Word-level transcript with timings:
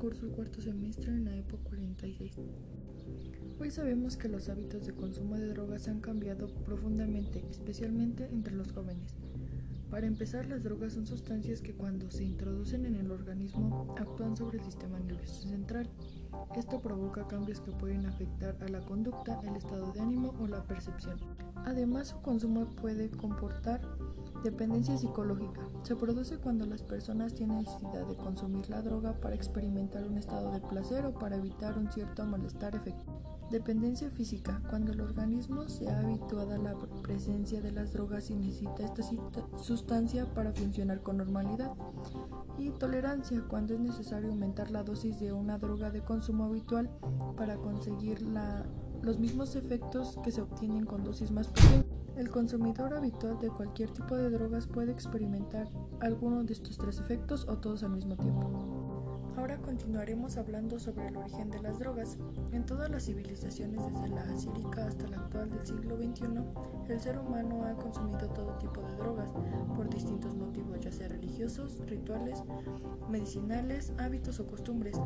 Curso 0.00 0.24
el 0.24 0.32
cuarto 0.32 0.62
semestre 0.62 1.12
en 1.12 1.26
la 1.26 1.36
época 1.36 1.62
46. 1.64 2.32
Hoy 3.60 3.70
sabemos 3.70 4.16
que 4.16 4.30
los 4.30 4.48
hábitos 4.48 4.86
de 4.86 4.94
consumo 4.94 5.36
de 5.36 5.48
drogas 5.48 5.88
han 5.88 6.00
cambiado 6.00 6.48
profundamente, 6.64 7.44
especialmente 7.50 8.26
entre 8.32 8.54
los 8.54 8.72
jóvenes. 8.72 9.14
Para 9.90 10.06
empezar, 10.06 10.46
las 10.46 10.62
drogas 10.62 10.94
son 10.94 11.06
sustancias 11.06 11.60
que 11.60 11.74
cuando 11.74 12.10
se 12.10 12.24
introducen 12.24 12.86
en 12.86 12.94
el 12.94 13.10
organismo 13.10 13.94
actúan 13.98 14.38
sobre 14.38 14.56
el 14.56 14.64
sistema 14.64 14.98
nervioso 15.00 15.46
central. 15.46 15.90
Esto 16.56 16.80
provoca 16.80 17.28
cambios 17.28 17.60
que 17.60 17.72
pueden 17.72 18.06
afectar 18.06 18.56
a 18.62 18.68
la 18.68 18.80
conducta, 18.80 19.38
el 19.46 19.54
estado 19.56 19.92
de 19.92 20.00
ánimo 20.00 20.34
o 20.40 20.46
la 20.46 20.64
percepción. 20.64 21.18
Además, 21.56 22.08
su 22.08 22.22
consumo 22.22 22.64
puede 22.76 23.10
comportar 23.10 23.82
dependencia 24.42 24.96
psicológica. 24.96 25.60
Se 25.82 25.96
produce 25.96 26.38
cuando 26.38 26.66
las 26.66 26.82
personas 26.82 27.34
tienen 27.34 27.58
necesidad 27.58 28.06
de 28.06 28.16
consumir 28.16 28.68
la 28.70 28.82
droga 28.82 29.12
para 29.20 29.34
experimentar 29.34 30.06
un 30.06 30.18
estado 30.18 30.52
de 30.52 30.60
placer 30.60 31.04
o 31.06 31.14
para 31.14 31.36
evitar 31.36 31.78
un 31.78 31.90
cierto 31.90 32.24
malestar 32.24 32.74
efectivo. 32.74 33.20
Dependencia 33.50 34.08
física, 34.10 34.62
cuando 34.70 34.92
el 34.92 35.00
organismo 35.00 35.68
se 35.68 35.90
ha 35.90 35.98
habituado 35.98 36.52
a 36.52 36.58
la 36.58 36.78
presencia 37.02 37.60
de 37.60 37.72
las 37.72 37.92
drogas 37.92 38.30
y 38.30 38.36
necesita 38.36 38.84
esta 38.84 39.02
sustancia 39.58 40.32
para 40.34 40.52
funcionar 40.52 41.02
con 41.02 41.16
normalidad. 41.16 41.72
Y 42.58 42.70
tolerancia, 42.70 43.42
cuando 43.48 43.74
es 43.74 43.80
necesario 43.80 44.30
aumentar 44.30 44.70
la 44.70 44.84
dosis 44.84 45.18
de 45.18 45.32
una 45.32 45.58
droga 45.58 45.90
de 45.90 46.02
consumo 46.02 46.44
habitual 46.44 46.90
para 47.36 47.56
conseguir 47.56 48.22
los 49.02 49.18
mismos 49.18 49.56
efectos 49.56 50.16
que 50.22 50.30
se 50.30 50.42
obtienen 50.42 50.86
con 50.86 51.02
dosis 51.02 51.32
más 51.32 51.48
pequeñas. 51.48 51.99
El 52.16 52.30
consumidor 52.30 52.94
habitual 52.94 53.38
de 53.38 53.48
cualquier 53.48 53.90
tipo 53.90 54.16
de 54.16 54.30
drogas 54.30 54.66
puede 54.66 54.92
experimentar 54.92 55.68
alguno 56.00 56.44
de 56.44 56.52
estos 56.52 56.76
tres 56.76 56.98
efectos 56.98 57.46
o 57.48 57.58
todos 57.58 57.82
al 57.82 57.90
mismo 57.90 58.16
tiempo. 58.16 58.89
Ahora 59.36 59.58
continuaremos 59.58 60.36
hablando 60.36 60.78
sobre 60.78 61.08
el 61.08 61.16
origen 61.16 61.50
de 61.50 61.60
las 61.60 61.78
drogas. 61.78 62.18
En 62.52 62.66
todas 62.66 62.90
las 62.90 63.04
civilizaciones, 63.04 63.80
desde 63.92 64.08
la 64.08 64.22
asírica 64.22 64.86
hasta 64.86 65.06
la 65.08 65.18
actual 65.18 65.50
del 65.50 65.66
siglo 65.66 65.96
XXI, 65.96 66.26
el 66.88 67.00
ser 67.00 67.18
humano 67.18 67.64
ha 67.64 67.74
consumido 67.74 68.28
todo 68.30 68.56
tipo 68.58 68.82
de 68.82 68.96
drogas 68.96 69.30
por 69.76 69.88
distintos 69.88 70.34
motivos, 70.34 70.80
ya 70.80 70.92
sea 70.92 71.08
religiosos, 71.08 71.80
rituales, 71.86 72.42
medicinales, 73.08 73.92
hábitos 73.98 74.40
o 74.40 74.46
costumbres, 74.46 74.96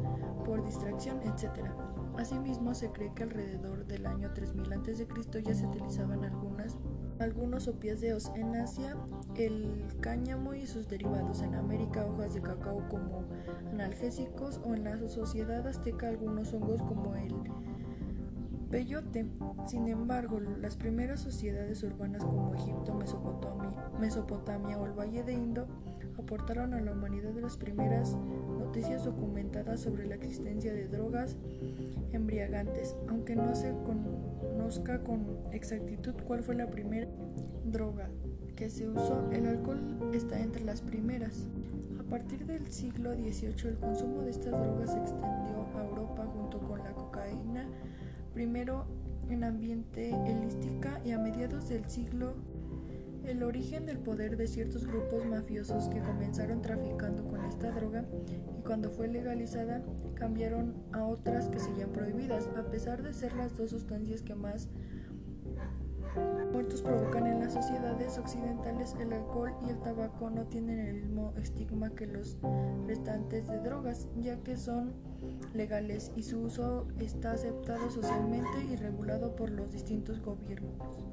por 0.45 0.64
distracción, 0.64 1.20
etc. 1.22 1.70
Asimismo, 2.17 2.75
se 2.75 2.91
cree 2.91 3.12
que 3.14 3.25
alrededor 3.25 3.86
del 3.86 4.06
año 4.06 4.33
3000 4.33 4.72
a.C. 4.72 5.06
ya 5.42 5.55
se 5.55 5.67
utilizaban 5.67 6.25
algunas 6.25 6.78
algunos 7.18 7.68
opiáceos 7.68 8.30
en 8.34 8.56
Asia, 8.56 8.96
el 9.36 9.86
cáñamo 10.00 10.54
y 10.54 10.66
sus 10.66 10.88
derivados 10.88 11.42
en 11.42 11.54
América, 11.54 12.06
hojas 12.06 12.34
de 12.34 12.42
cacao 12.42 12.88
como 12.88 13.24
analgésicos 13.70 14.60
o 14.64 14.74
en 14.74 14.84
la 14.84 14.96
sociedad 15.08 15.66
azteca 15.66 16.08
algunos 16.08 16.52
hongos 16.52 16.82
como 16.82 17.14
el 17.14 17.34
peyote. 18.70 19.26
Sin 19.66 19.88
embargo, 19.88 20.40
las 20.40 20.76
primeras 20.76 21.20
sociedades 21.20 21.82
urbanas 21.82 22.24
como 22.24 22.54
Egipto, 22.54 22.94
Mesopotamia, 22.94 23.70
Mesopotamia 24.00 24.78
o 24.78 24.86
el 24.86 24.92
Valle 24.92 25.22
de 25.22 25.32
Indo 25.32 25.66
aportaron 26.18 26.74
a 26.74 26.80
la 26.80 26.92
humanidad 26.92 27.34
las 27.34 27.56
primeras 27.56 28.16
noticias 28.58 28.83
documentadas 29.05 29.80
sobre 29.80 30.06
la 30.06 30.14
existencia 30.14 30.72
de 30.72 30.88
drogas 30.88 31.36
embriagantes, 32.12 32.97
aunque 33.08 33.36
no 33.36 33.55
se 33.55 33.72
conozca 33.84 35.02
con 35.02 35.27
exactitud 35.52 36.14
cuál 36.27 36.42
fue 36.42 36.55
la 36.55 36.70
primera 36.70 37.08
droga 37.64 38.08
que 38.56 38.70
se 38.70 38.88
usó, 38.88 39.28
el 39.33 39.46
alcohol 39.46 39.80
está 40.12 40.41
entre 40.41 40.64
las 40.64 40.80
primeras. 40.80 41.46
A 41.98 42.02
partir 42.05 42.46
del 42.46 42.70
siglo 42.70 43.12
XVIII 43.14 43.68
el 43.70 43.78
consumo 43.78 44.23
de 44.23 44.30
estas 44.30 44.52
drogas 44.52 44.92
se 44.92 44.98
extendió 44.98 45.67
a 45.74 45.84
Europa 45.84 46.27
junto 46.27 46.61
con 46.61 46.78
la 46.78 46.92
cocaína, 46.92 47.67
primero 48.33 48.84
en 49.30 49.45
ambiente 49.45 50.11
helística 50.27 51.01
y 51.05 51.12
a 51.12 51.18
mediados 51.18 51.68
del 51.68 51.89
siglo 51.89 52.34
el 53.34 53.42
origen 53.42 53.84
del 53.84 53.98
poder 53.98 54.36
de 54.36 54.46
ciertos 54.46 54.86
grupos 54.86 55.27
mafiosos 55.27 55.89
que 55.89 56.00
comenzaron 56.00 56.62
traficando 56.62 57.27
con 57.27 57.45
esta 57.45 57.72
droga 57.72 58.05
y 58.56 58.62
cuando 58.62 58.90
fue 58.90 59.08
legalizada 59.08 59.83
cambiaron 60.14 60.74
a 60.92 61.05
otras 61.05 61.48
que 61.48 61.58
seguían 61.58 61.90
prohibidas, 61.90 62.48
a 62.56 62.62
pesar 62.70 63.02
de 63.02 63.12
ser 63.12 63.34
las 63.34 63.56
dos 63.56 63.70
sustancias 63.70 64.22
que 64.22 64.36
más 64.36 64.68
muertos 66.54 66.82
provocan 66.82 67.26
en 67.26 67.40
las 67.40 67.52
sociedades 67.52 68.16
occidentales, 68.16 68.94
el 69.00 69.12
alcohol 69.12 69.52
y 69.66 69.70
el 69.70 69.80
tabaco 69.80 70.30
no 70.30 70.46
tienen 70.46 70.78
el 70.78 70.94
mismo 71.02 71.32
estigma 71.36 71.90
que 71.90 72.06
los 72.06 72.38
restantes 72.86 73.48
de 73.48 73.58
drogas, 73.58 74.06
ya 74.20 74.36
que 74.36 74.56
son 74.56 74.92
legales 75.52 76.12
y 76.14 76.22
su 76.22 76.42
uso 76.42 76.86
está 77.00 77.32
aceptado 77.32 77.90
socialmente 77.90 78.64
y 78.70 78.76
regulado 78.76 79.34
por 79.34 79.50
los 79.50 79.72
distintos 79.72 80.22
gobiernos. 80.22 81.04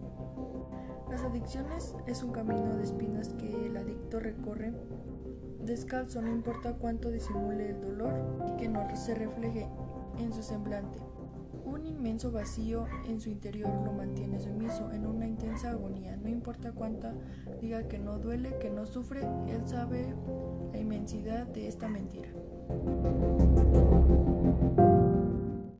Las 1.10 1.24
adicciones 1.24 1.96
es 2.06 2.22
un 2.22 2.34
camino 2.34 2.78
de 2.78 2.84
espinas 2.84 3.30
que 3.30 3.66
el 3.66 3.78
adicto 3.78 4.20
recorre 4.20 4.76
descalzo, 5.66 6.22
no 6.22 6.32
importa 6.32 6.76
cuánto 6.76 7.10
disimule 7.10 7.72
el 7.72 7.82
dolor 7.82 8.14
y 8.48 8.58
que 8.58 8.70
no 8.70 8.96
se 8.96 9.16
refleje 9.16 9.68
en 10.20 10.32
su 10.34 10.44
semblante. 10.44 11.00
Un 11.66 11.86
inmenso 11.86 12.32
vacío 12.32 12.86
en 13.08 13.20
su 13.20 13.30
interior 13.30 13.72
lo 13.84 13.92
mantiene 13.92 14.40
intensa 15.42 15.72
agonía. 15.72 16.16
No 16.18 16.30
importa 16.30 16.72
cuánta 16.72 17.14
diga 17.60 17.88
que 17.88 17.98
no 17.98 18.20
duele, 18.20 18.58
que 18.60 18.70
no 18.70 18.86
sufre, 18.86 19.22
él 19.48 19.68
sabe 19.68 20.14
la 20.72 20.80
inmensidad 20.80 21.48
de 21.48 21.68
esta 21.68 21.88
mentira. 21.88 22.30